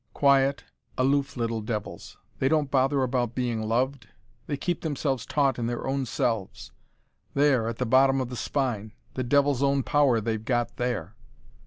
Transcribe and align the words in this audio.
Quiet, 0.15 0.63
aloof 0.97 1.37
little 1.37 1.61
devils. 1.61 2.17
They 2.39 2.49
don't 2.49 2.71
bother 2.71 3.03
about 3.03 3.35
being 3.35 3.61
loved. 3.61 4.07
They 4.47 4.57
keep 4.57 4.81
themselves 4.81 5.27
taut 5.27 5.59
in 5.59 5.67
their 5.67 5.85
own 5.85 6.07
selves 6.07 6.71
there, 7.35 7.67
at 7.67 7.77
the 7.77 7.85
bottom 7.85 8.19
of 8.19 8.29
the 8.29 8.35
spine 8.35 8.93
the 9.13 9.23
devil's 9.23 9.61
own 9.61 9.83
power 9.83 10.19
they've 10.19 10.43
got 10.43 10.77
there." 10.77 11.13